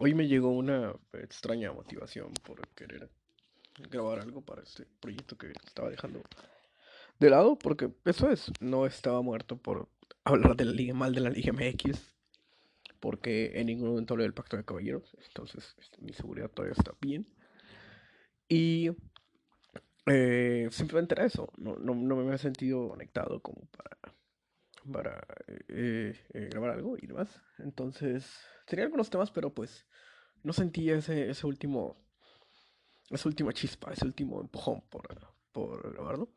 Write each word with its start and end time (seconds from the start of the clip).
Hoy 0.00 0.14
me 0.14 0.28
llegó 0.28 0.50
una 0.50 0.94
extraña 1.12 1.72
motivación 1.72 2.32
por 2.44 2.68
querer 2.68 3.10
grabar 3.90 4.20
algo 4.20 4.42
para 4.42 4.62
este 4.62 4.86
proyecto 5.00 5.36
que 5.36 5.52
estaba 5.66 5.90
dejando 5.90 6.22
de 7.18 7.30
lado, 7.30 7.58
porque 7.58 7.90
eso 8.04 8.30
es, 8.30 8.52
no 8.60 8.86
estaba 8.86 9.22
muerto 9.22 9.56
por 9.56 9.88
hablar 10.22 10.54
de 10.54 10.66
la 10.66 10.72
Liga, 10.72 10.94
mal 10.94 11.12
de 11.12 11.20
la 11.20 11.30
Liga 11.30 11.52
MX, 11.52 12.14
porque 13.00 13.58
en 13.58 13.66
ningún 13.66 13.88
momento 13.88 14.14
hablé 14.14 14.22
del 14.22 14.34
Pacto 14.34 14.56
de 14.56 14.64
Caballeros, 14.64 15.16
entonces 15.26 15.74
este, 15.80 16.00
mi 16.00 16.12
seguridad 16.12 16.48
todavía 16.48 16.76
está 16.78 16.92
bien. 17.00 17.26
Y 18.48 18.90
eh, 20.06 20.68
simplemente 20.70 21.16
era 21.16 21.26
eso, 21.26 21.52
no, 21.56 21.74
no, 21.74 21.96
no 21.96 22.14
me 22.14 22.22
había 22.22 22.38
sentido 22.38 22.88
conectado 22.88 23.40
como 23.40 23.66
para 23.76 24.14
para 24.92 25.26
eh, 25.68 26.18
eh, 26.32 26.48
grabar 26.50 26.70
algo 26.70 26.96
y 27.00 27.06
demás. 27.06 27.28
Entonces, 27.58 28.30
tenía 28.66 28.84
algunos 28.84 29.10
temas, 29.10 29.30
pero 29.30 29.52
pues 29.52 29.86
no 30.42 30.52
sentía 30.52 30.96
ese, 30.96 31.30
ese 31.30 31.46
último, 31.46 31.96
esa 33.10 33.28
última 33.28 33.52
chispa, 33.52 33.92
ese 33.92 34.04
último 34.04 34.40
empujón 34.40 34.82
por, 34.88 35.06
por 35.52 35.92
grabarlo. 35.92 36.30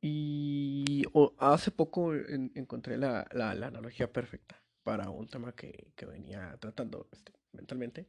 Y 0.00 1.04
hace 1.38 1.70
poco 1.70 2.12
encontré 2.14 2.98
la, 2.98 3.24
la, 3.32 3.54
la, 3.54 3.68
analogía 3.68 4.12
perfecta 4.12 4.60
para 4.82 5.08
un 5.10 5.28
tema 5.28 5.52
que, 5.54 5.92
que 5.94 6.06
venía 6.06 6.56
tratando 6.60 7.08
este, 7.12 7.32
mentalmente. 7.52 8.08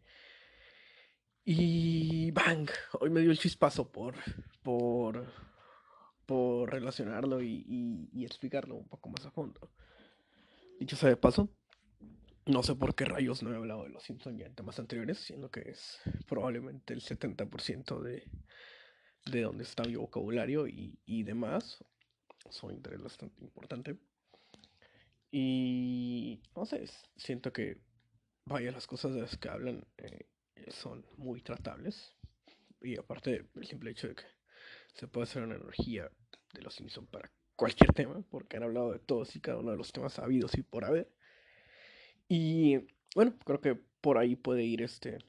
Y 1.45 2.31
bang, 2.31 2.69
hoy 2.99 3.09
me 3.09 3.19
dio 3.19 3.29
el 3.29 3.37
chispazo 3.37 3.91
por, 3.91 4.15
por, 4.63 5.27
por 6.25 6.71
relacionarlo 6.71 7.41
y, 7.41 8.09
y, 8.11 8.25
explicarlo 8.25 8.75
un 8.75 8.87
poco 8.87 9.09
más 9.09 9.25
a 9.25 9.31
fondo. 9.31 9.71
Dicho 10.79 10.95
sea 10.95 11.09
de 11.09 11.17
paso, 11.17 11.49
no 12.45 12.63
sé 12.63 12.75
por 12.75 12.95
qué 12.95 13.05
rayos 13.05 13.43
no 13.43 13.53
he 13.53 13.55
hablado 13.55 13.83
de 13.83 13.89
los 13.89 14.03
Simpsons 14.03 14.37
ya 14.37 14.45
en 14.45 14.55
temas 14.55 14.79
anteriores, 14.79 15.17
siendo 15.19 15.49
que 15.51 15.61
es 15.61 15.99
probablemente 16.27 16.93
el 16.93 17.01
70% 17.01 18.01
de, 18.01 18.23
de 19.25 19.41
donde 19.41 19.63
está 19.63 19.83
mi 19.83 19.95
vocabulario 19.95 20.67
y, 20.67 20.99
y 21.05 21.23
demás. 21.23 21.83
Un 22.61 22.73
interés 22.73 23.01
bastante 23.01 23.43
importante. 23.43 23.97
Y 25.31 26.41
no 26.55 26.65
sé, 26.65 26.85
siento 27.15 27.51
que, 27.51 27.81
vaya, 28.45 28.71
las 28.71 28.85
cosas 28.85 29.15
de 29.15 29.21
las 29.21 29.35
que 29.37 29.49
hablan 29.49 29.83
eh, 29.97 30.27
son 30.67 31.05
muy 31.17 31.41
tratables. 31.41 32.15
Y 32.81 32.97
aparte, 32.97 33.47
el 33.55 33.65
simple 33.65 33.91
hecho 33.91 34.09
de 34.09 34.15
que 34.15 34.25
se 34.93 35.07
puede 35.07 35.23
hacer 35.23 35.43
una 35.43 35.55
energía 35.55 36.09
de 36.53 36.61
los 36.61 36.75
Simpsons 36.75 37.09
para 37.09 37.31
cualquier 37.55 37.93
tema, 37.93 38.23
porque 38.29 38.57
han 38.57 38.63
hablado 38.63 38.91
de 38.91 38.99
todos 38.99 39.35
y 39.35 39.39
cada 39.39 39.59
uno 39.59 39.71
de 39.71 39.77
los 39.77 39.91
temas 39.91 40.19
habidos 40.19 40.55
y 40.57 40.63
por 40.63 40.85
haber. 40.85 41.09
Y 42.27 42.79
bueno, 43.15 43.35
creo 43.45 43.61
que 43.61 43.75
por 44.01 44.17
ahí 44.17 44.35
puede 44.35 44.63
ir 44.63 44.81
este, 44.81 45.19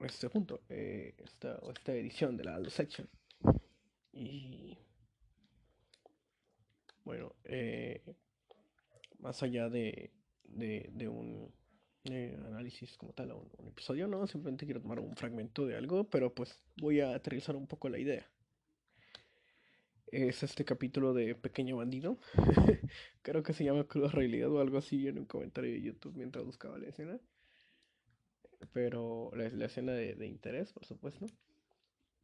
este 0.00 0.30
punto, 0.30 0.60
eh, 0.68 1.14
esta, 1.18 1.60
esta 1.74 1.94
edición 1.94 2.36
de 2.36 2.44
la 2.44 2.54
Aldo 2.54 2.70
Section. 2.70 3.08
Y 4.12 4.76
bueno, 7.04 7.34
eh, 7.44 8.02
más 9.20 9.42
allá 9.42 9.68
de, 9.68 10.10
de, 10.44 10.90
de 10.92 11.08
un 11.08 11.52
análisis 12.46 12.96
como 12.96 13.12
tal, 13.12 13.32
un, 13.32 13.50
un, 13.58 13.68
episodio, 13.68 14.06
no, 14.06 14.26
simplemente 14.26 14.64
quiero 14.64 14.80
tomar 14.80 14.98
un 14.98 15.14
fragmento 15.14 15.66
de 15.66 15.76
algo, 15.76 16.04
pero 16.04 16.34
pues 16.34 16.58
voy 16.76 17.00
a 17.00 17.14
aterrizar 17.14 17.54
un 17.54 17.66
poco 17.66 17.88
la 17.88 17.98
idea 17.98 18.26
es 20.12 20.42
este 20.42 20.64
capítulo 20.64 21.12
de 21.12 21.34
Pequeño 21.34 21.76
Bandido. 21.76 22.18
Creo 23.22 23.42
que 23.42 23.52
se 23.52 23.64
llama 23.64 23.84
Cruda 23.84 24.08
Realidad 24.08 24.50
o 24.50 24.60
algo 24.60 24.78
así 24.78 25.06
en 25.08 25.18
un 25.18 25.26
comentario 25.26 25.72
de 25.72 25.82
YouTube 25.82 26.16
mientras 26.16 26.44
buscaba 26.44 26.78
la 26.78 26.88
escena. 26.88 27.18
Pero 28.72 29.30
la, 29.34 29.48
la 29.50 29.66
escena 29.66 29.92
de, 29.92 30.14
de, 30.14 30.26
interés, 30.26 30.72
por 30.72 30.84
supuesto. 30.84 31.26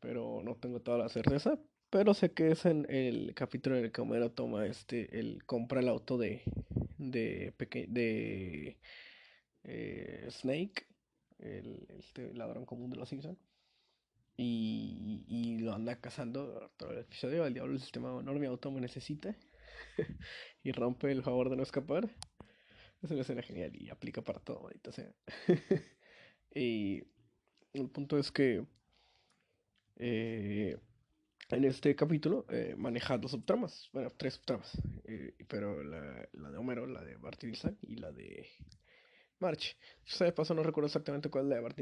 Pero 0.00 0.42
no 0.42 0.56
tengo 0.56 0.80
toda 0.80 0.98
la 0.98 1.08
certeza. 1.08 1.58
Pero 1.90 2.14
sé 2.14 2.32
que 2.32 2.50
es 2.50 2.66
en 2.66 2.86
el 2.90 3.34
capítulo 3.34 3.76
en 3.76 3.84
el 3.84 3.92
que 3.92 4.00
Homero 4.00 4.32
toma 4.32 4.66
este, 4.66 5.18
el 5.18 5.44
compra 5.44 5.80
el 5.80 5.88
auto 5.88 6.18
de, 6.18 6.42
de, 6.98 7.52
peque 7.56 7.86
de 7.88 8.78
eh, 9.62 10.26
Snake, 10.30 10.86
el 11.38 11.86
este 11.98 12.34
ladrón 12.34 12.66
común 12.66 12.90
de 12.90 12.96
los 12.96 13.08
Simpsons 13.08 13.38
y, 14.36 15.24
y, 15.28 15.58
lo 15.58 15.72
anda 15.74 16.00
cazando 16.00 16.72
todo 16.76 16.92
el 16.92 16.98
episodio. 16.98 17.46
El 17.46 17.54
diablo 17.54 17.74
el 17.74 17.80
sistema 17.80 18.18
enorme 18.20 18.46
auto 18.46 18.70
me 18.70 18.80
necesita 18.80 19.36
y 20.62 20.72
rompe 20.72 21.10
el 21.10 21.22
favor 21.22 21.50
de 21.50 21.56
no 21.56 21.62
escapar. 21.62 22.10
Es 23.02 23.10
una 23.10 23.20
escena 23.20 23.42
genial 23.42 23.72
y 23.76 23.90
aplica 23.90 24.22
para 24.22 24.40
todo, 24.40 24.62
maldita 24.62 24.92
sea. 24.92 25.12
y 26.54 27.04
el 27.74 27.90
punto 27.90 28.18
es 28.18 28.32
que 28.32 28.66
eh, 29.96 30.78
en 31.50 31.64
este 31.64 31.94
capítulo 31.94 32.46
eh, 32.48 32.74
maneja 32.76 33.18
dos 33.18 33.32
subtramas, 33.32 33.90
bueno, 33.92 34.10
tres 34.16 34.34
subtramas, 34.34 34.72
eh, 35.04 35.34
pero 35.48 35.84
la, 35.84 36.28
la, 36.32 36.50
de 36.50 36.56
Homero, 36.56 36.86
la 36.86 37.02
de 37.02 37.16
Bart 37.16 37.42
y 37.82 37.96
la 37.96 38.10
de 38.10 38.48
March. 39.38 39.76
Yo 40.06 40.24
de 40.24 40.32
paso 40.32 40.54
no 40.54 40.62
recuerdo 40.62 40.86
exactamente 40.86 41.28
cuál 41.28 41.44
es 41.44 41.50
la 41.50 41.56
de 41.56 41.62
Bart 41.62 41.78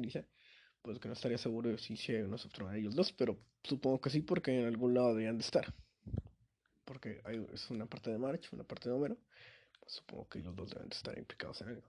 pues 0.82 0.98
que 0.98 1.08
no 1.08 1.14
estaría 1.14 1.38
seguro 1.38 1.76
si 1.78 1.94
hay 2.12 2.22
una 2.22 2.38
subtrama 2.38 2.72
de 2.72 2.80
ellos 2.80 2.96
dos, 2.96 3.12
pero 3.12 3.38
supongo 3.62 4.00
que 4.00 4.10
sí 4.10 4.20
porque 4.20 4.60
en 4.60 4.66
algún 4.66 4.94
lado 4.94 5.08
deberían 5.08 5.38
de 5.38 5.44
estar. 5.44 5.72
Porque 6.84 7.22
hay, 7.24 7.46
es 7.52 7.70
una 7.70 7.86
parte 7.86 8.10
de 8.10 8.18
March, 8.18 8.48
una 8.52 8.64
parte 8.64 8.88
de 8.88 8.94
Homero. 8.94 9.16
Pues 9.78 9.92
supongo 9.94 10.28
que 10.28 10.40
los 10.40 10.54
dos 10.56 10.70
deben 10.70 10.88
de 10.88 10.96
estar 10.96 11.16
implicados 11.16 11.60
en 11.62 11.68
algo. 11.68 11.88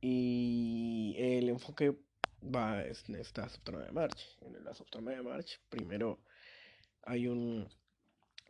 Y 0.00 1.14
el 1.18 1.48
enfoque 1.48 1.98
va 2.42 2.84
en 2.84 3.16
esta 3.16 3.48
subtrama 3.48 3.84
de 3.84 3.92
March. 3.92 4.38
En 4.42 4.64
la 4.64 4.72
subtrama 4.72 5.10
de 5.10 5.22
March, 5.22 5.60
primero 5.68 6.20
hay 7.02 7.26
un... 7.26 7.68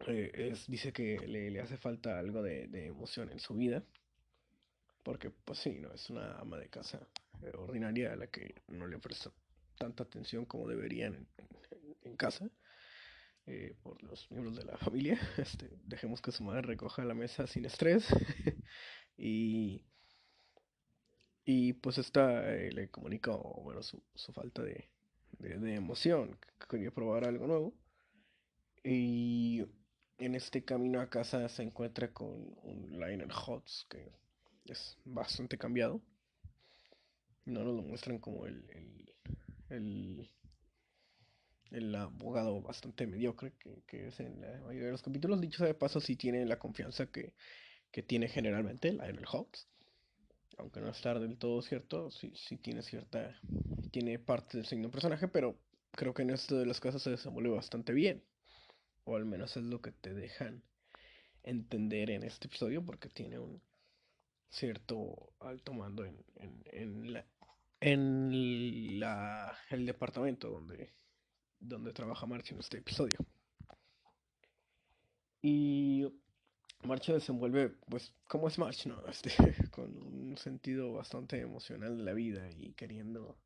Eh, 0.06 0.54
dice 0.69 0.93
que 0.93 1.19
le, 1.26 1.50
le, 1.50 1.60
hace 1.60 1.76
falta 1.76 2.19
algo 2.19 2.43
de, 2.43 2.69
de 2.69 2.87
emoción 2.87 3.31
en 3.31 3.41
su 3.41 3.54
vida. 3.54 3.82
Porque, 5.03 5.31
pues 5.31 5.59
sí, 5.59 5.78
no 5.81 5.93
es 5.93 6.10
una 6.10 6.38
ama 6.38 6.59
de 6.59 6.69
casa 6.69 7.09
ordinaria 7.54 8.12
a 8.12 8.16
la 8.16 8.26
que 8.26 8.54
no 8.68 8.86
le 8.86 8.98
presta 8.98 9.32
tanta 9.78 10.02
atención 10.02 10.44
como 10.44 10.68
deberían 10.68 11.26
en, 12.02 12.16
casa 12.16 12.50
eh, 13.46 13.74
por 13.82 14.02
los 14.02 14.30
miembros 14.30 14.56
de 14.56 14.64
la 14.64 14.76
familia. 14.76 15.18
Este, 15.38 15.70
dejemos 15.84 16.20
que 16.20 16.32
su 16.32 16.44
madre 16.44 16.62
recoja 16.62 17.04
la 17.04 17.14
mesa 17.14 17.46
sin 17.46 17.64
estrés 17.64 18.06
y, 19.16 19.82
y 21.44 21.72
pues 21.74 21.98
esta 21.98 22.54
eh, 22.54 22.72
le 22.72 22.90
comunica 22.90 23.32
bueno, 23.32 23.82
su, 23.82 24.02
su 24.14 24.32
falta 24.32 24.62
de, 24.62 24.90
de, 25.38 25.74
emoción, 25.74 26.38
que 26.58 26.66
quería 26.68 26.90
probar 26.90 27.24
algo 27.24 27.46
nuevo. 27.46 27.74
Y 28.84 29.64
en 30.18 30.34
este 30.34 30.64
camino 30.64 31.00
a 31.00 31.08
casa 31.08 31.48
se 31.48 31.62
encuentra 31.62 32.12
con 32.12 32.28
un 32.62 32.90
Lionel 32.92 33.32
Hotz 33.32 33.86
que 33.88 34.12
es 34.66 34.98
bastante 35.04 35.56
cambiado 35.56 36.02
no 37.44 37.64
nos 37.64 37.74
lo 37.74 37.82
muestran 37.82 38.18
como 38.18 38.46
el, 38.46 38.64
el, 38.70 39.14
el, 39.68 40.30
el 41.70 41.94
abogado 41.94 42.60
bastante 42.60 43.06
mediocre 43.06 43.52
que, 43.58 43.82
que, 43.86 44.08
es 44.08 44.20
en 44.20 44.40
la 44.40 44.60
mayoría 44.60 44.86
de 44.86 44.92
los 44.92 45.02
capítulos. 45.02 45.40
Dicho 45.40 45.58
sea 45.58 45.66
de 45.66 45.74
paso, 45.74 46.00
sí 46.00 46.16
tiene 46.16 46.44
la 46.46 46.58
confianza 46.58 47.06
que, 47.06 47.34
que 47.90 48.02
tiene 48.02 48.28
generalmente 48.28 48.92
Lionel 48.92 49.26
Hawks. 49.26 49.66
Aunque 50.58 50.80
no 50.80 50.90
está 50.90 51.18
del 51.18 51.38
todo 51.38 51.62
cierto, 51.62 52.10
sí, 52.10 52.32
sí 52.34 52.56
tiene 52.56 52.82
cierta. 52.82 53.38
Tiene 53.90 54.18
parte 54.18 54.58
del 54.58 54.66
signo 54.66 54.90
personaje, 54.90 55.26
pero 55.28 55.58
creo 55.92 56.12
que 56.14 56.22
en 56.22 56.30
esto 56.30 56.58
de 56.58 56.66
las 56.66 56.80
cosas 56.80 57.02
se 57.02 57.10
desenvuelve 57.10 57.50
bastante 57.50 57.92
bien. 57.92 58.22
O 59.04 59.16
al 59.16 59.24
menos 59.24 59.56
es 59.56 59.64
lo 59.64 59.80
que 59.80 59.92
te 59.92 60.12
dejan 60.12 60.62
entender 61.42 62.10
en 62.10 62.22
este 62.22 62.48
episodio, 62.48 62.84
porque 62.84 63.08
tiene 63.08 63.38
un 63.38 63.62
cierto 64.50 65.33
alto 65.41 65.72
mando 65.72 66.05
en, 66.05 66.22
en, 66.37 66.62
en, 66.72 67.12
la, 67.12 67.26
en 67.81 69.00
la, 69.00 69.56
el 69.70 69.87
departamento 69.87 70.50
donde, 70.50 70.93
donde 71.58 71.93
trabaja 71.93 72.26
March 72.26 72.52
en 72.52 72.58
este 72.58 72.79
episodio. 72.79 73.19
Y 75.43 76.06
March 76.82 77.06
desenvuelve, 77.06 77.70
pues, 77.88 78.12
como 78.26 78.49
es 78.49 78.58
March, 78.58 78.87
¿no? 78.87 79.02
Este, 79.08 79.32
con 79.70 79.97
un 79.97 80.37
sentido 80.37 80.93
bastante 80.93 81.41
emocional 81.41 81.96
de 81.96 82.05
la 82.05 82.12
vida 82.12 82.50
y 82.50 82.73
queriendo 82.75 83.38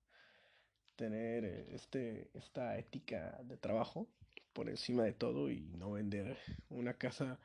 tener 0.97 1.45
este, 1.45 2.31
esta 2.35 2.79
ética 2.79 3.39
de 3.45 3.57
trabajo 3.57 4.09
por 4.53 4.69
encima 4.69 5.03
de 5.05 5.13
todo 5.13 5.51
y 5.51 5.73
no 5.77 5.93
vender 5.93 6.39
una 6.69 6.95
casa, 6.95 7.41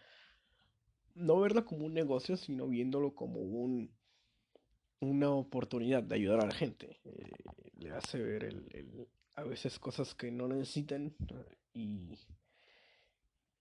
no 1.19 1.39
verla 1.39 1.63
como 1.65 1.85
un 1.85 1.93
negocio, 1.93 2.37
sino 2.37 2.67
viéndolo 2.67 3.13
como 3.13 3.39
un 3.39 3.91
una 5.01 5.31
oportunidad 5.31 6.03
de 6.03 6.15
ayudar 6.15 6.41
a 6.41 6.47
la 6.47 6.53
gente. 6.53 6.99
Eh, 7.05 7.31
le 7.77 7.91
hace 7.91 8.19
ver 8.19 8.43
el, 8.43 8.67
el, 8.73 9.07
a 9.35 9.43
veces 9.43 9.79
cosas 9.79 10.13
que 10.13 10.31
no 10.31 10.47
necesitan 10.47 11.15
y, 11.73 12.17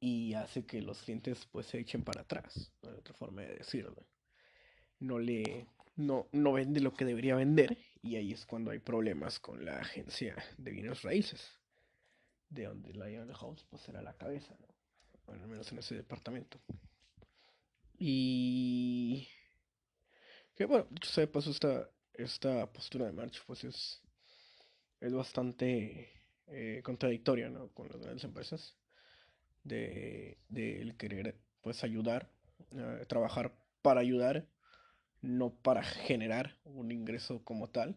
y 0.00 0.34
hace 0.34 0.66
que 0.66 0.82
los 0.82 1.02
clientes 1.02 1.46
pues 1.52 1.66
se 1.66 1.78
echen 1.78 2.02
para 2.02 2.22
atrás, 2.22 2.72
¿no? 2.82 2.90
otra 2.90 3.14
forma 3.14 3.43
de 3.43 3.56
decirlo. 3.56 4.06
No 4.99 5.19
le, 5.19 5.69
no, 5.94 6.26
no 6.32 6.52
vende 6.52 6.81
lo 6.81 6.93
que 6.93 7.05
debería 7.05 7.37
vender 7.37 7.78
y 8.02 8.16
ahí 8.16 8.32
es 8.32 8.44
cuando 8.44 8.72
hay 8.72 8.81
problemas 8.81 9.38
con 9.38 9.64
la 9.64 9.78
agencia 9.78 10.34
de 10.56 10.72
bienes 10.72 11.02
raíces, 11.02 11.40
de 12.49 12.64
donde 12.64 12.93
Lion 12.93 13.32
House 13.32 13.64
pues 13.70 13.88
era 13.88 14.02
la 14.02 14.14
cabeza, 14.14 14.56
al 15.28 15.46
menos 15.46 15.70
en 15.70 15.78
ese 15.78 15.94
departamento. 15.94 16.60
Y 17.99 19.29
que 20.55 20.65
bueno, 20.67 20.87
dicho 20.91 21.11
sea 21.11 21.31
paso, 21.31 21.50
esta, 21.50 21.91
esta 22.15 22.71
postura 22.73 23.06
de 23.06 23.12
March 23.12 23.43
pues 23.47 23.65
es, 23.65 24.03
es 25.00 25.12
bastante 25.12 26.12
eh, 26.47 26.81
contradictoria 26.85 27.49
¿no? 27.49 27.69
con 27.69 27.89
las 27.89 28.00
grandes 28.00 28.25
empresas 28.25 28.77
de, 29.65 30.39
de 30.49 30.81
el 30.81 30.97
querer 30.97 31.37
pues 31.61 31.83
ayudar, 31.83 32.31
eh, 32.73 33.05
trabajar 33.09 33.55
para 33.83 34.01
ayudar 34.01 34.47
no 35.21 35.51
para 35.51 35.83
generar 35.83 36.56
un 36.65 36.93
ingreso 36.93 37.43
como 37.43 37.69
tal, 37.69 37.97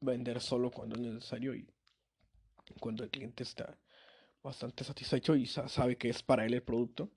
vender 0.00 0.40
solo 0.40 0.70
cuando 0.70 0.96
es 0.96 1.02
necesario 1.02 1.54
y 1.54 1.68
cuando 2.80 3.04
el 3.04 3.10
cliente 3.10 3.42
está 3.42 3.78
bastante 4.42 4.84
satisfecho 4.84 5.36
y 5.36 5.46
sabe 5.46 5.96
que 5.96 6.08
es 6.08 6.22
para 6.22 6.46
él 6.46 6.54
el 6.54 6.62
producto, 6.62 7.10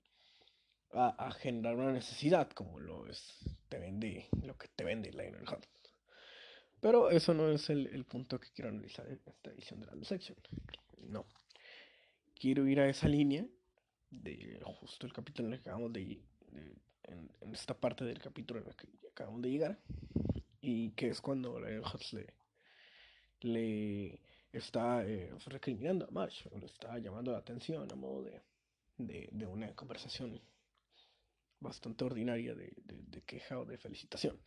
a, 0.92 1.30
generar 1.32 1.76
una 1.76 1.92
necesidad 1.92 2.50
como 2.50 2.80
lo 2.80 3.06
es, 3.06 3.38
te 3.68 3.78
vende 3.78 4.28
lo 4.42 4.56
que 4.56 4.68
te 4.68 4.84
vende 4.84 5.10
Hub. 5.10 5.64
Pero 6.80 7.10
eso 7.10 7.34
no 7.34 7.50
es 7.50 7.68
el, 7.70 8.04
punto 8.06 8.40
que 8.40 8.48
quiero 8.54 8.70
analizar 8.70 9.06
en 9.06 9.20
esta 9.26 9.50
edición 9.50 9.80
de 9.80 9.86
la 9.86 10.04
Section. 10.04 10.36
No. 10.98 11.26
Quiero 12.34 12.66
ir 12.66 12.80
a 12.80 12.88
esa 12.88 13.06
línea 13.06 13.46
de 14.10 14.60
justo 14.64 15.06
el 15.06 15.12
capítulo 15.12 15.48
en 15.48 15.54
el 15.54 15.60
que 15.60 15.68
acabamos 15.68 15.92
de, 15.92 16.22
de 16.48 16.76
en, 17.04 17.54
esta 17.54 17.78
parte 17.78 18.04
del 18.04 18.18
capítulo 18.18 18.60
en 18.60 18.66
la 18.66 18.72
que 18.74 18.88
acabamos 19.10 19.42
de 19.42 19.50
llegar. 19.50 19.78
Y 20.62 20.90
que 20.92 21.08
es 21.08 21.20
cuando 21.20 21.58
Lionel 21.58 21.82
Hutz 21.82 22.12
le, 22.14 22.34
le 23.40 24.20
está 24.52 25.06
eh, 25.06 25.32
recriminando 25.46 26.06
a 26.06 26.10
Marsh, 26.10 26.46
le 26.58 26.66
está 26.66 26.98
llamando 26.98 27.32
la 27.32 27.38
atención 27.38 27.90
a 27.90 27.94
modo 27.94 28.24
de, 28.24 28.42
de, 28.98 29.28
de 29.32 29.46
una 29.46 29.74
conversación 29.74 30.40
bastante 31.60 32.04
ordinaria 32.04 32.54
de, 32.54 32.72
de, 32.84 33.22
queja 33.22 33.58
o 33.58 33.64
de 33.64 33.78
felicitación. 33.78 34.38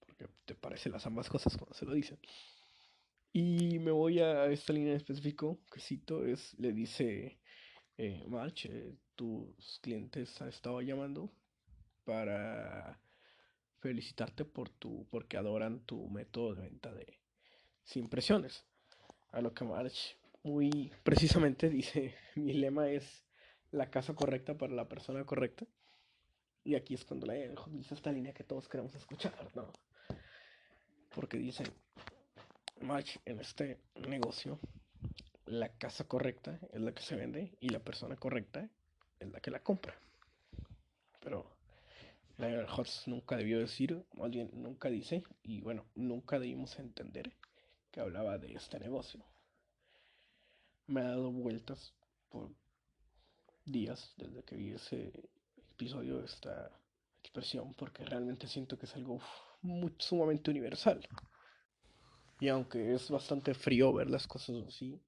Porque 0.00 0.28
te 0.44 0.54
parecen 0.54 0.92
las 0.92 1.06
ambas 1.06 1.28
cosas 1.28 1.56
cuando 1.56 1.74
se 1.74 1.86
lo 1.86 1.94
dicen. 1.94 2.18
Y 3.32 3.78
me 3.78 3.90
voy 3.90 4.20
a 4.20 4.46
esta 4.46 4.72
línea 4.72 4.92
en 4.92 4.96
específico 4.96 5.60
que 5.72 5.80
cito, 5.80 6.24
es, 6.24 6.54
le 6.58 6.72
dice 6.72 7.38
eh, 7.98 8.24
March, 8.28 8.66
eh, 8.66 8.94
tus 9.14 9.78
clientes 9.82 10.40
han 10.40 10.48
estado 10.48 10.80
llamando 10.80 11.32
para 12.04 13.00
felicitarte 13.80 14.44
por 14.44 14.68
tu, 14.68 15.06
porque 15.10 15.36
adoran 15.36 15.80
tu 15.80 16.08
método 16.08 16.54
de 16.54 16.62
venta 16.62 16.92
de 16.92 17.20
sin 17.84 18.08
presiones. 18.08 18.64
A 19.30 19.40
lo 19.40 19.54
que 19.54 19.64
March 19.64 20.16
muy 20.42 20.92
precisamente 21.02 21.68
dice, 21.70 22.14
mi 22.36 22.52
lema 22.52 22.88
es 22.88 23.24
la 23.70 23.90
casa 23.90 24.14
correcta 24.14 24.56
para 24.56 24.74
la 24.74 24.88
persona 24.88 25.24
correcta. 25.24 25.66
Y 26.66 26.74
aquí 26.74 26.94
es 26.94 27.04
cuando 27.04 27.26
la 27.26 27.34
dice 27.34 27.94
esta 27.94 28.10
línea 28.10 28.34
que 28.34 28.42
todos 28.42 28.68
queremos 28.68 28.92
escuchar, 28.96 29.32
¿no? 29.54 29.70
Porque 31.14 31.36
dice, 31.36 31.62
March, 32.80 33.20
en 33.24 33.38
este 33.38 33.78
negocio, 33.94 34.58
la 35.44 35.68
casa 35.68 36.08
correcta 36.08 36.58
es 36.72 36.80
la 36.80 36.92
que 36.92 37.04
se 37.04 37.14
vende 37.14 37.56
y 37.60 37.68
la 37.68 37.78
persona 37.78 38.16
correcta 38.16 38.68
es 39.20 39.30
la 39.30 39.38
que 39.38 39.52
la 39.52 39.62
compra. 39.62 39.94
Pero 41.20 41.46
Lionel 42.36 42.66
Hutz 42.76 43.06
nunca 43.06 43.36
debió 43.36 43.60
decir, 43.60 44.04
o 44.18 44.24
alguien 44.24 44.50
nunca 44.52 44.88
dice, 44.88 45.22
y 45.44 45.60
bueno, 45.60 45.86
nunca 45.94 46.40
debimos 46.40 46.76
entender 46.80 47.32
que 47.92 48.00
hablaba 48.00 48.38
de 48.38 48.54
este 48.54 48.80
negocio. 48.80 49.24
Me 50.88 51.02
ha 51.02 51.10
dado 51.10 51.30
vueltas 51.30 51.94
por 52.28 52.50
días 53.64 54.12
desde 54.16 54.42
que 54.42 54.56
vi 54.56 54.72
ese 54.72 55.12
episodio, 55.76 56.24
esta 56.24 56.70
expresión, 57.20 57.74
porque 57.74 58.02
realmente 58.04 58.48
siento 58.48 58.78
que 58.78 58.86
es 58.86 58.96
algo 58.96 59.20
sumamente 59.98 60.50
universal. 60.50 61.06
Y 62.40 62.48
aunque 62.48 62.94
es 62.94 63.10
bastante 63.10 63.52
frío 63.52 63.92
ver 63.92 64.08
las 64.08 64.26
cosas 64.26 64.56
así, 64.66 64.98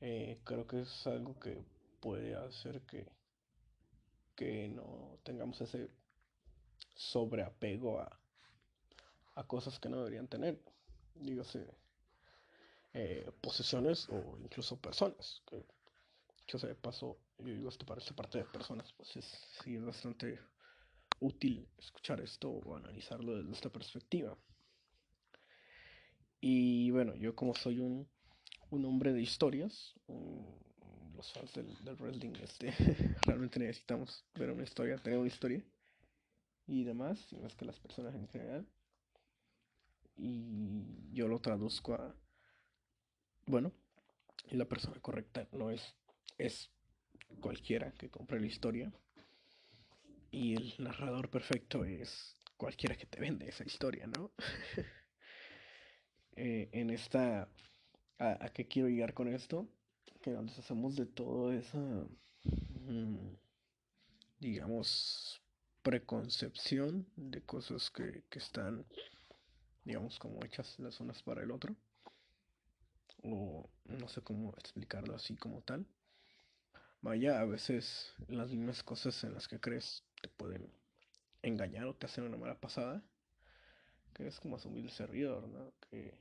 eh, 0.00 0.40
creo 0.44 0.66
que 0.66 0.80
es 0.80 1.06
algo 1.06 1.38
que 1.38 1.64
puede 2.00 2.34
hacer 2.34 2.82
que, 2.82 3.06
que 4.34 4.68
no 4.68 5.18
tengamos 5.22 5.60
ese 5.60 5.88
sobreapego 6.94 8.00
a, 8.00 8.20
a 9.36 9.46
cosas 9.46 9.78
que 9.78 9.88
no 9.88 9.98
deberían 9.98 10.26
tener. 10.26 10.60
Dígase, 11.14 11.64
eh, 12.92 13.30
posesiones 13.40 14.08
o 14.08 14.36
incluso 14.40 14.80
personas. 14.80 15.42
Que, 15.46 15.64
yo 16.48 16.58
sé, 16.58 16.74
paso, 16.74 17.18
yo 17.38 17.54
digo 17.54 17.68
esto 17.68 17.86
para 17.86 18.00
esta 18.00 18.14
parte 18.14 18.38
de 18.38 18.44
personas, 18.44 18.92
pues 18.94 19.16
es, 19.16 19.24
sí 19.62 19.76
es 19.76 19.84
bastante 19.84 20.38
útil 21.20 21.68
escuchar 21.78 22.20
esto 22.20 22.50
o 22.50 22.76
analizarlo 22.76 23.36
desde 23.36 23.52
esta 23.52 23.70
perspectiva. 23.70 24.36
Y 26.40 26.90
bueno, 26.90 27.14
yo 27.16 27.34
como 27.34 27.54
soy 27.54 27.80
un, 27.80 28.08
un 28.70 28.84
hombre 28.84 29.12
de 29.12 29.22
historias, 29.22 29.94
los 31.16 31.32
fans 31.32 31.52
del, 31.54 31.84
del 31.84 31.96
wrestling, 31.96 32.34
este, 32.42 32.72
realmente 33.26 33.58
necesitamos 33.58 34.24
ver 34.34 34.50
una 34.50 34.64
historia, 34.64 34.98
tener 34.98 35.18
una 35.18 35.28
historia 35.28 35.64
y 36.66 36.84
demás, 36.84 37.18
sino 37.30 37.46
es 37.46 37.54
que 37.54 37.64
las 37.64 37.78
personas 37.80 38.14
en 38.14 38.28
general. 38.28 38.66
Y 40.16 41.12
yo 41.12 41.28
lo 41.28 41.38
traduzco 41.40 41.94
a, 41.94 42.14
bueno, 43.46 43.72
la 44.50 44.64
persona 44.64 45.00
correcta 45.00 45.46
no 45.52 45.70
es, 45.70 45.94
es 46.38 46.70
cualquiera 47.40 47.92
que 47.92 48.10
compre 48.10 48.40
la 48.40 48.46
historia. 48.46 48.92
Y 50.30 50.54
el 50.54 50.74
narrador 50.78 51.30
perfecto 51.30 51.84
es 51.84 52.36
cualquiera 52.56 52.96
que 52.96 53.06
te 53.06 53.20
vende 53.20 53.48
esa 53.48 53.64
historia, 53.64 54.06
¿no? 54.06 54.32
Eh, 56.38 56.68
en 56.72 56.90
esta, 56.90 57.48
a, 58.18 58.44
a, 58.44 58.48
qué 58.50 58.68
quiero 58.68 58.90
llegar 58.90 59.14
con 59.14 59.26
esto? 59.26 59.66
Que 60.20 60.32
nos 60.32 60.44
deshacemos 60.44 60.94
de 60.94 61.06
todo 61.06 61.50
esa, 61.50 61.78
mm, 61.78 63.36
digamos, 64.38 65.40
preconcepción 65.86 67.06
de 67.14 67.42
cosas 67.42 67.92
que, 67.92 68.24
están, 68.32 68.84
digamos, 69.84 70.18
como 70.18 70.44
hechas 70.44 70.76
las 70.80 70.98
unas 70.98 71.22
para 71.22 71.44
el 71.44 71.52
otro. 71.52 71.76
O 73.22 73.70
no 73.84 74.08
sé 74.08 74.20
cómo 74.20 74.52
explicarlo 74.58 75.14
así 75.14 75.36
como 75.36 75.62
tal. 75.62 75.86
Vaya, 77.06 77.38
a 77.38 77.44
veces 77.44 78.12
las 78.26 78.50
mismas 78.50 78.82
cosas 78.82 79.22
en 79.22 79.32
las 79.32 79.46
que 79.46 79.60
crees 79.60 80.02
te 80.20 80.28
pueden 80.28 80.68
engañar 81.40 81.86
o 81.86 81.94
te 81.94 82.06
hacen 82.06 82.24
una 82.24 82.36
mala 82.36 82.58
pasada. 82.60 83.00
Que 84.12 84.26
es 84.26 84.40
como 84.40 84.56
asumir 84.56 84.84
el 84.84 84.90
servidor, 84.90 85.46
¿no? 85.46 85.72
Que 85.88 86.18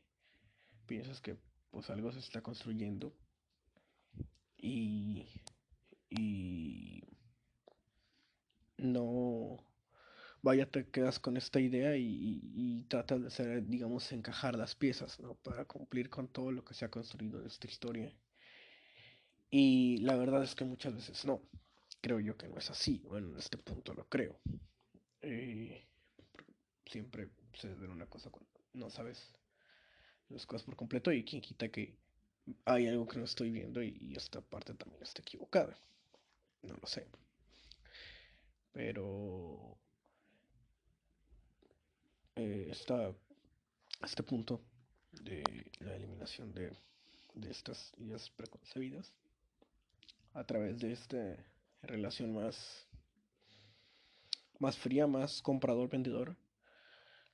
piensas 0.86 1.22
que 1.22 1.38
pues 1.72 1.90
algo 1.90 2.12
se 2.12 2.20
está 2.20 2.44
construyendo 2.44 3.18
y, 4.58 5.26
y 6.12 7.04
no 8.78 9.58
vaya 10.44 10.70
te 10.70 10.88
quedas 10.92 11.18
con 11.20 11.36
esta 11.36 11.60
idea 11.60 11.98
y, 11.98 12.40
y, 12.54 12.84
tratas 12.84 13.22
de 13.22 13.28
hacer, 13.30 13.66
digamos, 13.66 14.12
encajar 14.12 14.56
las 14.56 14.76
piezas, 14.76 15.20
¿no? 15.20 15.34
Para 15.34 15.66
cumplir 15.66 16.12
con 16.12 16.28
todo 16.28 16.52
lo 16.52 16.64
que 16.64 16.76
se 16.76 16.86
ha 16.86 16.92
construido 16.92 17.42
en 17.42 17.48
esta 17.48 17.66
historia. 17.66 18.14
Y 19.58 20.00
la 20.00 20.18
verdad 20.18 20.44
es 20.44 20.54
que 20.54 20.66
muchas 20.66 20.94
veces 20.94 21.24
no. 21.24 21.42
Creo 22.02 22.20
yo 22.20 22.36
que 22.36 22.50
no 22.50 22.58
es 22.58 22.70
así. 22.70 23.02
Bueno, 23.08 23.30
en 23.30 23.38
este 23.38 23.58
punto 23.58 23.94
lo 23.94 24.06
creo. 24.10 24.38
Eh, 25.22 25.88
siempre 26.86 27.30
se 27.54 27.74
ver 27.74 27.90
una 27.90 28.06
cosa 28.06 28.30
cuando 28.30 28.52
no 28.74 28.90
sabes 28.90 29.34
las 30.28 30.46
cosas 30.46 30.66
por 30.66 30.76
completo 30.76 31.10
y 31.14 31.24
quien 31.24 31.42
quita 31.42 31.70
que 31.70 31.96
hay 32.66 32.88
algo 32.88 33.08
que 33.08 33.18
no 33.18 33.24
estoy 33.24 33.50
viendo 33.50 33.82
y, 33.82 34.14
esta 34.14 34.42
parte 34.42 34.74
también 34.74 35.02
está 35.02 35.22
equivocada. 35.22 35.80
No 36.62 36.76
lo 36.76 36.86
sé. 36.86 37.08
Pero 38.74 39.78
eh, 42.36 42.74
este 44.04 44.24
punto 44.24 44.62
de 45.14 45.44
la 45.80 45.96
eliminación 45.96 46.54
de, 46.54 46.76
de 47.36 47.52
estas 47.52 47.94
ideas 47.98 48.30
preconcebidas 48.32 49.14
a 50.36 50.44
través 50.44 50.80
de 50.80 50.94
esta 50.94 51.36
relación 51.82 52.34
más 52.36 52.88
más 54.60 54.78
fría, 54.78 55.06
más 55.08 55.42
comprador-vendedor, 55.42 56.38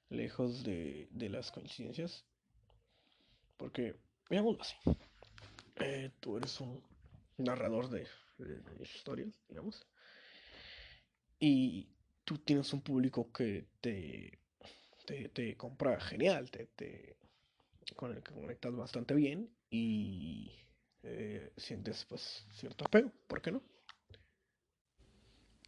lejos 0.10 0.63
de, 0.63 1.08
de, 1.12 1.29
las 1.29 1.51
coincidencias. 1.51 2.25
Porque, 3.58 3.96
veámoslo 4.29 4.62
así, 4.62 4.75
eh, 5.75 6.12
tú 6.20 6.38
eres 6.38 6.60
un 6.60 6.81
narrador 7.38 7.89
de, 7.89 8.08
de, 8.38 8.84
historias, 8.84 9.39
digamos, 9.48 9.86
y 11.39 11.89
tú 12.24 12.39
tienes 12.39 12.74
un 12.74 12.81
público 12.81 13.31
que 13.31 13.67
te 13.81 14.39
te, 15.05 15.29
te 15.29 15.58
compra 15.58 16.00
genial, 16.00 16.50
te, 16.51 16.67
te, 16.67 17.17
con 17.96 18.15
el 18.15 18.24
que 18.24 18.34
conectas 18.34 18.75
bastante 18.75 19.13
bien 19.15 19.50
y 19.70 20.51
eh, 21.03 21.51
sientes 21.58 22.05
pues 22.05 22.46
cierto 22.53 22.86
apego, 22.86 23.12
¿por 23.27 23.41
qué 23.41 23.51
no? 23.51 23.62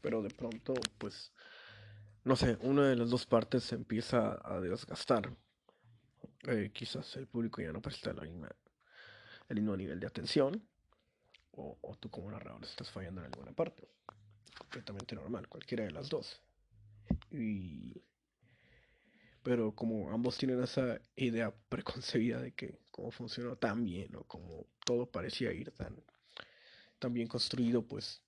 Pero 0.02 0.22
de 0.22 0.30
pronto 0.30 0.74
pues 0.98 1.32
no 2.24 2.36
sé, 2.36 2.58
una 2.62 2.88
de 2.88 2.96
las 2.96 3.10
dos 3.10 3.26
partes 3.26 3.64
se 3.64 3.76
empieza 3.76 4.40
a 4.44 4.62
desgastar. 4.62 5.36
Eh, 6.48 6.72
quizás 6.74 7.16
el 7.18 7.28
público 7.28 7.62
ya 7.62 7.72
no 7.72 7.82
presta 7.82 8.14
la 8.14 8.24
misma, 8.24 8.50
el 9.50 9.56
mismo 9.58 9.76
nivel 9.76 10.00
de 10.00 10.08
atención 10.08 10.62
o, 11.52 11.78
o 11.82 11.96
tú 11.96 12.10
como 12.10 12.32
narrador 12.32 12.64
estás 12.64 12.90
fallando 12.90 13.22
en 13.22 13.28
alguna 13.28 13.52
parte. 13.52 13.90
Completamente 14.58 15.16
normal, 15.16 15.48
cualquiera 15.50 15.84
de 15.84 15.92
las 15.92 16.10
dos. 16.10 16.42
Y 17.32 18.02
pero 19.44 19.76
como 19.76 20.10
ambos 20.12 20.38
tienen 20.38 20.64
esa 20.64 21.00
idea 21.16 21.54
preconcebida 21.70 22.40
de 22.42 22.54
que 22.54 22.80
como 22.92 23.12
funcionó 23.12 23.58
tan 23.58 23.84
bien 23.84 24.16
o 24.16 24.24
como 24.24 24.66
todo 24.86 25.06
parecía 25.12 25.52
ir 25.52 25.72
tan, 25.72 26.02
tan 26.98 27.14
bien 27.14 27.28
construido, 27.28 27.86
pues 27.86 28.22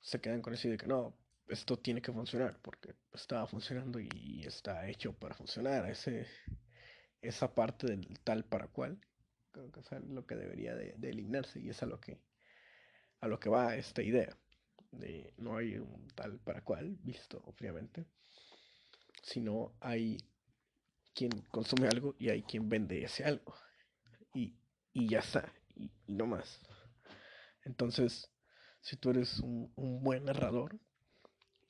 se 0.00 0.20
quedan 0.20 0.42
con 0.42 0.52
esa 0.52 0.68
idea 0.68 0.76
de 0.76 0.82
que 0.82 0.86
no, 0.86 1.16
esto 1.48 1.78
tiene 1.78 2.02
que 2.02 2.12
funcionar 2.12 2.58
porque 2.60 2.94
estaba 3.12 3.46
funcionando 3.46 3.98
y 3.98 4.44
está 4.46 4.86
hecho 4.88 5.14
para 5.14 5.34
funcionar. 5.34 5.88
Ese, 5.90 6.26
esa 7.22 7.54
parte 7.54 7.86
del 7.86 8.18
tal 8.20 8.44
para 8.44 8.68
cual, 8.68 9.00
creo 9.52 9.72
que 9.72 9.80
es 9.80 9.90
lo 10.04 10.26
que 10.26 10.36
debería 10.36 10.74
de, 10.74 10.94
de, 10.98 11.10
eliminarse 11.10 11.60
y 11.60 11.70
es 11.70 11.82
a 11.82 11.86
lo 11.86 12.00
que, 12.00 12.18
a 13.20 13.28
lo 13.28 13.40
que 13.40 13.48
va 13.48 13.76
esta 13.76 14.02
idea. 14.02 14.36
De 14.90 15.32
no 15.38 15.56
hay 15.56 15.76
un 15.76 16.06
tal 16.14 16.38
para 16.40 16.60
cual, 16.62 16.98
visto 17.02 17.42
obviamente 17.46 18.04
sino 19.24 19.74
hay 19.80 20.18
quien 21.14 21.30
consume 21.50 21.88
algo 21.88 22.14
y 22.18 22.28
hay 22.28 22.42
quien 22.42 22.68
vende 22.68 23.02
ese 23.02 23.24
algo. 23.24 23.54
Y, 24.34 24.54
y 24.92 25.08
ya 25.08 25.20
está, 25.20 25.52
y, 25.74 25.90
no 26.06 26.26
más. 26.26 26.60
Entonces, 27.64 28.30
si 28.80 28.96
tú 28.96 29.10
eres 29.10 29.38
un, 29.40 29.72
un, 29.76 30.02
buen 30.02 30.24
narrador, 30.24 30.78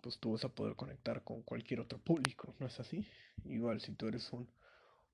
pues 0.01 0.19
tú 0.19 0.33
vas 0.33 0.45
a 0.45 0.49
poder 0.49 0.75
conectar 0.75 1.23
con 1.23 1.43
cualquier 1.43 1.81
otro 1.81 1.99
público, 1.99 2.55
¿no 2.59 2.67
es 2.67 2.81
así? 2.81 3.07
Igual, 3.45 3.81
si 3.81 3.95
tú 3.95 4.09
eres 4.09 4.33
un, 4.33 4.51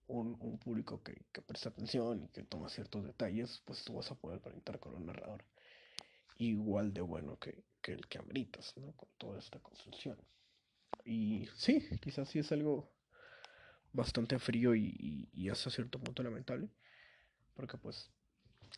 un, 0.06 0.36
un 0.40 0.58
público 0.58 1.02
que, 1.02 1.22
que, 1.32 1.42
presta 1.42 1.68
atención 1.68 2.22
y 2.24 2.28
que 2.28 2.42
toma 2.42 2.70
ciertos 2.70 3.04
detalles, 3.04 3.62
pues 3.66 3.84
tú 3.84 3.94
vas 3.94 4.10
a 4.10 4.14
poder 4.14 4.40
conectar 4.40 4.80
con 4.80 4.94
un 4.94 5.06
narrador 5.06 5.44
igual 6.38 6.94
de 6.94 7.02
bueno 7.02 7.38
que, 7.38 7.64
que 7.82 7.92
el 7.92 8.06
que 8.08 8.18
ameritas, 8.18 8.74
¿no? 8.78 8.92
Con 8.92 9.10
toda 9.18 9.38
esta 9.38 9.58
construcción. 9.58 10.16
Y 11.04 11.48
sí, 11.56 11.86
quizás 12.00 12.28
sí 12.28 12.38
es 12.38 12.52
algo 12.52 12.92
bastante 13.92 14.38
frío 14.38 14.74
y, 14.74 15.28
y, 15.32 15.48
hasta 15.48 15.70
cierto 15.70 15.98
punto 15.98 16.22
lamentable. 16.22 16.68
Porque 17.54 17.76
pues 17.78 18.10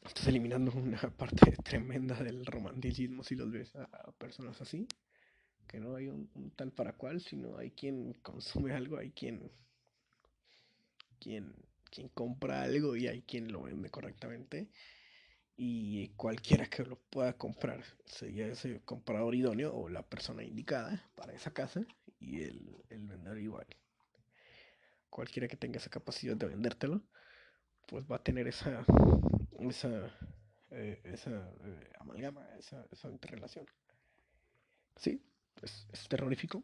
estás 0.04 0.26
eliminando 0.28 0.72
una 0.76 1.00
parte 1.16 1.52
tremenda 1.64 2.22
del 2.22 2.46
romanticismo 2.46 3.22
si 3.22 3.34
los 3.34 3.50
ves 3.50 3.74
a, 3.76 4.12
personas 4.12 4.60
así. 4.60 4.86
Que 5.66 5.80
no 5.80 5.94
hay 5.94 6.08
un, 6.08 6.30
un, 6.34 6.50
tal 6.50 6.72
para 6.72 6.94
cual, 6.94 7.20
sino 7.20 7.56
hay 7.56 7.70
quien 7.70 8.14
consume 8.14 8.72
algo, 8.74 8.98
hay 8.98 9.10
quien, 9.12 9.50
quien, 11.18 11.54
quien 11.90 12.08
compra 12.08 12.62
algo 12.62 12.96
y 12.96 13.06
hay 13.06 13.22
quien 13.22 13.52
lo 13.52 13.62
vende 13.62 13.90
correctamente. 13.90 14.70
Y 15.54 16.08
cualquiera 16.16 16.66
que 16.66 16.82
lo 16.82 16.98
pueda 16.98 17.34
comprar 17.36 17.84
sería 18.06 18.46
ese 18.46 18.80
comprador 18.80 19.34
idóneo 19.34 19.74
o 19.74 19.88
la 19.88 20.02
persona 20.02 20.42
indicada 20.42 21.10
para 21.14 21.34
esa 21.34 21.52
casa 21.52 21.86
y 22.22 22.42
el, 22.42 22.84
el 22.88 23.06
vendedor 23.06 23.38
igual. 23.38 23.66
Cualquiera 25.10 25.48
que 25.48 25.56
tenga 25.56 25.78
esa 25.78 25.90
capacidad 25.90 26.36
de 26.36 26.46
vendértelo, 26.46 27.02
pues 27.86 28.04
va 28.10 28.16
a 28.16 28.22
tener 28.22 28.48
esa, 28.48 28.84
esa, 29.60 30.10
eh, 30.70 31.00
esa 31.04 31.30
eh, 31.30 31.92
amalgama, 31.98 32.46
esa, 32.58 32.86
esa 32.90 33.10
interrelación. 33.10 33.66
Sí, 34.96 35.22
es, 35.62 35.86
es 35.92 36.08
terrorífico, 36.08 36.62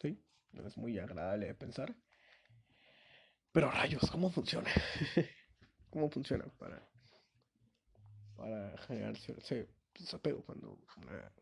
sí, 0.00 0.18
es 0.64 0.76
muy 0.76 0.98
agradable 0.98 1.46
de 1.46 1.54
pensar. 1.54 1.94
Pero 3.52 3.70
rayos, 3.70 4.10
¿cómo 4.10 4.30
funciona? 4.30 4.70
¿Cómo 5.90 6.10
funciona 6.10 6.44
para, 6.58 6.82
para 8.36 8.76
generar 8.78 9.14
ese 9.16 9.68
desapego 9.98 10.44
cuando 10.44 10.78
una, 10.96 11.32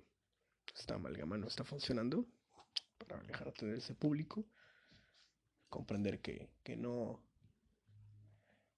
esta 0.76 0.94
amalgama 0.94 1.38
no 1.38 1.46
está 1.46 1.64
funcionando? 1.64 2.26
Para 3.04 3.20
alejarte 3.20 3.66
de 3.66 3.78
ese 3.78 3.94
público, 3.94 4.44
comprender 5.68 6.20
que, 6.20 6.50
que 6.62 6.76
no 6.76 7.22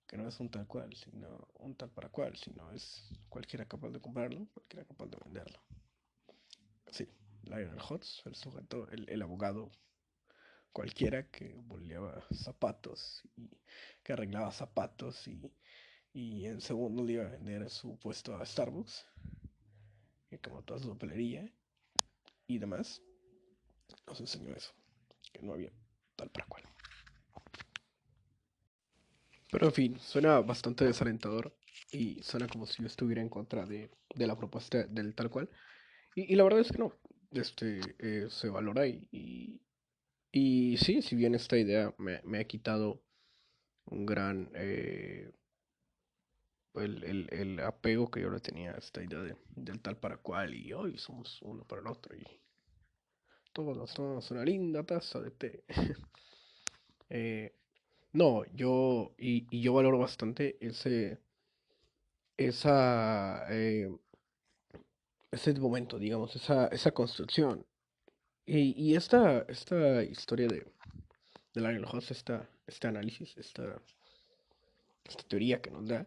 que 0.06 0.18
no 0.18 0.28
es 0.28 0.38
un 0.38 0.50
tal 0.50 0.66
cual, 0.66 0.94
sino 0.94 1.48
un 1.54 1.74
tal 1.74 1.90
para 1.90 2.08
cual, 2.10 2.36
sino 2.36 2.70
es 2.72 3.10
cualquiera 3.28 3.66
capaz 3.66 3.90
de 3.90 4.00
comprarlo, 4.00 4.46
cualquiera 4.52 4.84
capaz 4.84 5.06
de 5.06 5.16
venderlo. 5.24 5.58
Sí, 6.90 7.08
Lionel 7.44 7.80
Hutz, 7.88 8.22
el 8.26 8.34
sujeto, 8.34 8.88
el, 8.90 9.08
el 9.08 9.22
abogado 9.22 9.72
cualquiera 10.72 11.30
que 11.30 11.54
boleaba 11.64 12.26
zapatos 12.32 13.22
y 13.36 13.48
que 14.02 14.12
arreglaba 14.12 14.50
zapatos 14.50 15.26
y, 15.26 15.40
y 16.12 16.46
en 16.46 16.60
segundo 16.60 17.02
le 17.02 17.14
iba 17.14 17.24
a 17.24 17.30
vender 17.30 17.70
su 17.70 17.96
puesto 17.98 18.36
a 18.36 18.44
Starbucks, 18.44 19.06
y 20.30 20.38
como 20.38 20.62
toda 20.62 20.80
su 20.80 20.88
papelería 20.88 21.50
y 22.46 22.58
demás 22.58 23.00
nos 24.06 24.20
enseñó 24.20 24.54
eso, 24.54 24.72
que 25.32 25.42
no 25.42 25.54
había 25.54 25.72
tal 26.16 26.30
para 26.30 26.46
cual. 26.46 26.64
Pero 29.50 29.66
en 29.66 29.72
fin, 29.72 30.00
suena 30.00 30.40
bastante 30.40 30.84
desalentador 30.84 31.56
y 31.92 32.22
suena 32.22 32.48
como 32.48 32.66
si 32.66 32.82
yo 32.82 32.88
estuviera 32.88 33.22
en 33.22 33.28
contra 33.28 33.66
de, 33.66 33.90
de 34.14 34.26
la 34.26 34.36
propuesta 34.36 34.82
del 34.84 35.14
tal 35.14 35.30
cual. 35.30 35.48
Y, 36.16 36.32
y, 36.32 36.36
la 36.36 36.44
verdad 36.44 36.60
es 36.60 36.72
que 36.72 36.78
no, 36.78 36.92
este, 37.30 37.80
eh, 37.98 38.26
se 38.30 38.48
valora 38.48 38.86
y, 38.86 39.60
y, 40.32 40.76
sí, 40.78 41.02
si 41.02 41.14
bien 41.14 41.34
esta 41.34 41.56
idea 41.56 41.94
me, 41.98 42.20
me 42.24 42.40
ha 42.40 42.44
quitado 42.44 43.02
un 43.86 44.06
gran... 44.06 44.50
Eh, 44.54 45.32
el, 46.74 47.04
el, 47.04 47.28
el, 47.30 47.60
apego 47.60 48.10
que 48.10 48.20
yo 48.20 48.30
le 48.30 48.40
tenía 48.40 48.72
a 48.72 48.78
esta 48.78 49.00
idea 49.00 49.20
de, 49.20 49.36
del 49.54 49.80
tal 49.80 49.96
para 49.96 50.16
cual 50.16 50.54
y 50.54 50.72
hoy 50.72 50.98
somos 50.98 51.40
uno 51.42 51.64
para 51.64 51.82
el 51.82 51.86
otro 51.86 52.16
y 52.16 52.24
todos 53.54 53.90
somos 53.90 54.30
una 54.32 54.44
linda 54.44 54.82
taza 54.82 55.20
de 55.20 55.30
té. 55.30 55.64
eh, 57.08 57.54
no, 58.12 58.44
yo, 58.54 59.14
y, 59.16 59.46
yo 59.60 59.72
valoro 59.72 59.98
bastante 59.98 60.58
ese, 60.60 61.18
esa, 62.36 63.46
eh, 63.50 63.90
ese 65.30 65.54
momento, 65.54 65.98
digamos, 65.98 66.34
esa, 66.36 66.66
esa 66.68 66.90
construcción. 66.90 67.64
Y, 68.46 68.94
esta, 68.94 69.40
esta 69.48 70.02
historia 70.02 70.48
de, 70.48 70.66
de 71.54 71.60
Lionel 71.60 71.86
Hoss, 71.86 72.10
esta, 72.10 72.46
este 72.66 72.88
análisis, 72.88 73.34
esta, 73.38 73.80
esta 75.04 75.22
teoría 75.28 75.62
que 75.62 75.70
nos 75.70 75.88
da, 75.88 76.06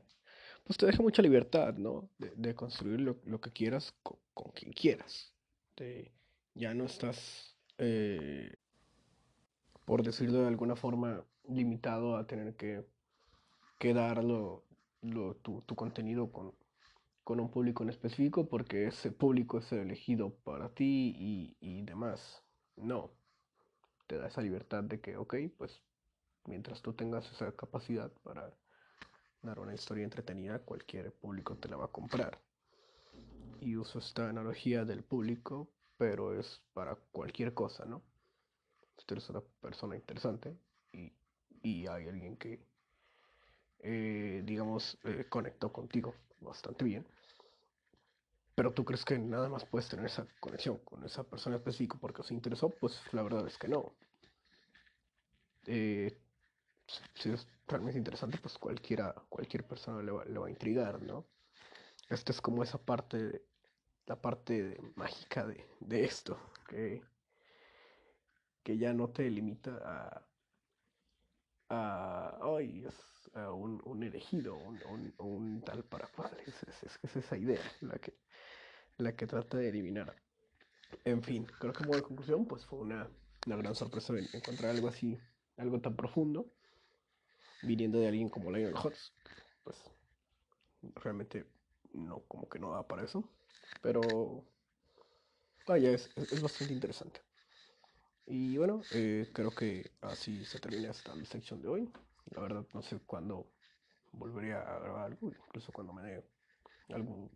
pues 0.63 0.77
te 0.77 0.85
deja 0.85 1.01
mucha 1.01 1.23
libertad, 1.23 1.73
¿no? 1.75 2.09
De, 2.19 2.31
de 2.35 2.53
construir 2.53 2.99
lo, 2.99 3.17
lo, 3.25 3.41
que 3.41 3.51
quieras 3.51 3.95
con, 4.03 4.19
con 4.35 4.51
quien 4.51 4.71
quieras. 4.71 5.33
De, 5.75 6.11
ya 6.57 6.73
no 6.73 6.85
estás, 6.85 7.55
eh, 7.77 8.51
por 9.85 10.03
decirlo 10.03 10.41
de 10.41 10.47
alguna 10.47 10.75
forma, 10.75 11.23
limitado 11.47 12.17
a 12.17 12.25
tener 12.25 12.55
que, 12.55 12.85
que 13.77 13.93
tu, 15.43 15.61
tu, 15.61 15.75
contenido 15.75 16.31
con, 16.31 16.53
con 17.23 17.39
un 17.39 17.49
público 17.49 17.83
en 17.83 17.89
específico 17.89 18.49
porque 18.49 18.87
ese 18.87 19.11
público 19.11 19.59
es 19.59 19.71
elegido 19.71 20.33
para 20.43 20.69
ti 20.69 21.15
y, 21.17 21.57
y 21.59 21.83
demás. 21.83 22.43
No, 22.75 23.11
te 24.07 24.17
da 24.17 24.27
esa 24.27 24.41
libertad 24.41 24.83
de 24.83 24.99
que, 24.99 25.15
ok, 25.15 25.35
pues 25.57 25.81
mientras 26.45 26.81
tú 26.81 26.93
tengas 26.93 27.31
esa 27.31 27.51
capacidad 27.55 28.11
para 28.23 28.51
dar 29.41 29.59
una 29.59 29.73
historia 29.73 30.03
entretenida, 30.03 30.59
cualquier 30.59 31.13
público 31.13 31.55
te 31.55 31.69
la 31.69 31.77
va 31.77 31.85
a 31.85 31.91
comprar. 31.91 32.39
Y 33.61 33.75
uso 33.75 33.99
esta 33.99 34.29
analogía 34.29 34.85
del 34.85 35.03
público 35.03 35.69
pero 35.97 36.39
es 36.39 36.61
para 36.73 36.95
cualquier 37.11 37.53
cosa, 37.53 37.85
¿no? 37.85 38.01
Si 38.97 39.05
tú 39.05 39.15
eres 39.15 39.29
una 39.29 39.41
persona 39.61 39.95
interesante 39.95 40.55
y, 40.91 41.11
y 41.61 41.87
hay 41.87 42.07
alguien 42.07 42.37
que, 42.37 42.59
eh, 43.79 44.41
digamos, 44.45 44.97
eh, 45.03 45.25
conectó 45.29 45.71
contigo 45.71 46.13
bastante 46.39 46.85
bien, 46.85 47.05
pero 48.55 48.73
tú 48.73 48.85
crees 48.85 49.05
que 49.05 49.19
nada 49.19 49.49
más 49.49 49.65
puedes 49.65 49.87
tener 49.89 50.05
esa 50.05 50.27
conexión 50.39 50.79
con 50.79 51.03
esa 51.03 51.23
persona 51.23 51.57
específica 51.57 51.97
porque 51.99 52.21
os 52.21 52.31
interesó, 52.31 52.69
pues 52.69 52.99
la 53.11 53.21
verdad 53.23 53.45
es 53.47 53.57
que 53.57 53.67
no. 53.67 53.93
Eh, 55.65 56.17
si 57.15 57.29
es 57.31 57.47
realmente 57.67 57.97
interesante, 57.97 58.37
pues 58.37 58.57
cualquiera, 58.57 59.13
cualquier 59.29 59.67
persona 59.67 60.01
le 60.01 60.11
va, 60.11 60.25
le 60.25 60.39
va 60.39 60.47
a 60.47 60.49
intrigar, 60.49 61.01
¿no? 61.01 61.27
Esta 62.09 62.31
es 62.31 62.41
como 62.41 62.63
esa 62.63 62.77
parte 62.77 63.43
la 64.07 64.21
parte 64.21 64.77
mágica 64.95 65.45
de, 65.45 65.65
de 65.81 66.03
esto, 66.05 66.39
que, 66.67 67.03
que, 68.63 68.77
ya 68.77 68.93
no 68.93 69.09
te 69.09 69.29
limita 69.29 69.77
a, 69.83 70.27
a, 71.69 72.61
es, 72.61 73.29
a 73.33 73.51
un, 73.51 73.81
un 73.85 74.03
elegido, 74.03 74.55
un, 74.55 75.13
un- 75.17 75.61
tal 75.61 75.83
para 75.83 76.07
cual. 76.07 76.31
Es, 76.45 76.63
es- 76.63 76.83
es- 76.83 76.99
es 77.03 77.15
esa 77.17 77.37
idea 77.37 77.61
la 77.81 77.99
que, 77.99 78.13
la 78.97 79.15
que 79.15 79.27
trata 79.27 79.57
de 79.57 79.69
eliminar. 79.69 80.15
En 81.03 81.21
fin, 81.21 81.45
creo 81.45 81.73
que 81.73 81.79
como 81.79 82.01
conclusión, 82.01 82.45
pues 82.47 82.65
fue 82.65 82.79
una, 82.79 83.09
una 83.45 83.55
gran 83.57 83.75
sorpresa 83.75 84.13
en- 84.13 84.29
encontrar 84.33 84.71
algo 84.71 84.87
así, 84.87 85.19
algo 85.57 85.81
tan 85.81 85.95
profundo, 85.95 86.45
viniendo 87.61 87.99
de 87.99 88.07
alguien 88.07 88.29
como 88.29 88.51
Lionel 88.51 88.73
Hutz. 88.75 89.13
Pues 89.63 89.91
realmente 90.95 91.45
no, 91.97 92.21
como 92.27 92.49
que 92.49 92.59
no 92.59 92.71
da 92.71 92.87
para 92.87 93.03
eso. 93.03 93.23
Pero 93.81 94.45
vaya, 95.67 95.91
es, 95.91 96.09
es- 96.15 96.41
bastante 96.41 96.73
interesante. 96.73 97.21
Y 98.25 98.57
bueno, 98.57 98.81
eh, 98.91 99.29
creo 99.33 99.51
que 99.55 99.91
así 100.01 100.43
se 100.45 100.59
termina 100.59 100.91
esta 100.91 101.13
sección 101.25 101.61
de 101.61 101.67
hoy. 101.69 101.89
La 102.31 102.41
verdad, 102.41 102.65
no 102.73 102.81
sé 102.81 102.99
cuándo 102.99 103.47
volveré 104.11 104.53
a 104.53 104.79
grabar 104.79 105.05
algo, 105.05 105.29
incluso 105.29 105.71
cuando 105.71 105.93
me 105.93 106.03
dé 106.03 106.23
algún 106.89 107.31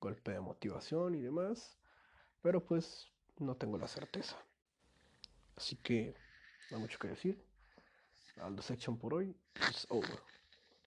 golpe 0.00 0.30
de 0.30 0.40
motivación 0.40 1.16
y 1.16 1.20
demás. 1.22 1.76
Pero 2.42 2.64
pues 2.64 3.12
no 3.38 3.56
tengo 3.56 3.78
la 3.78 3.88
certeza. 3.88 4.36
Así 5.56 5.76
que 5.76 6.16
no 6.70 6.76
hay 6.76 6.80
mucho 6.82 6.98
que 6.98 7.08
decir. 7.08 7.44
La 8.36 8.62
section 8.62 8.98
por 8.98 9.14
hoy 9.14 9.36
es 9.68 9.86
over. 9.90 10.20